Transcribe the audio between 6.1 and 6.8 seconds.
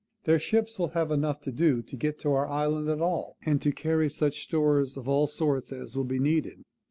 NEEDED.